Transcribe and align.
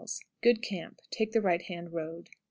Good 0.41 0.63
camp. 0.63 0.99
Take 1.11 1.31
the 1.31 1.41
right 1.43 1.61
hand 1.61 1.93
road. 1.93 2.31